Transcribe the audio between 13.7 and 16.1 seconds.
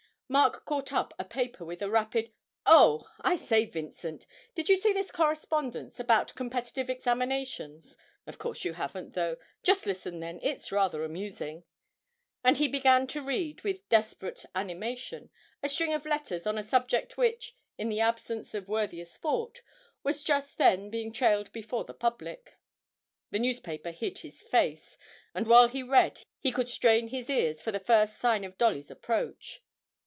desperate animation a string of